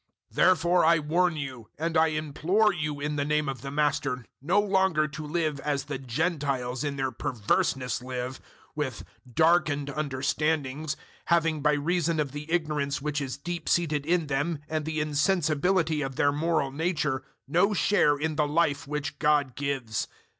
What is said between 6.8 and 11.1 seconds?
in their perverseness live, 004:018 with darkened understandings,